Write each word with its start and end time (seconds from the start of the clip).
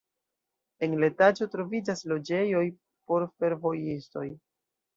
En 0.87 0.95
la 1.03 1.09
etaĝo 1.11 1.47
troviĝas 1.57 2.03
loĝejoj 2.13 2.65
por 3.13 3.29
fervojistoj. 3.39 4.29